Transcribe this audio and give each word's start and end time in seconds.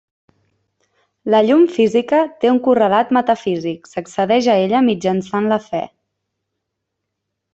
La 1.33 1.41
llum 1.47 1.65
física 1.73 2.21
té 2.43 2.51
un 2.53 2.61
correlat 2.69 3.13
metafísic, 3.19 3.85
s'accedeix 3.93 4.49
a 4.55 4.57
ella 4.65 4.83
mitjançant 4.89 5.51
la 5.55 5.63
fe. 5.69 5.83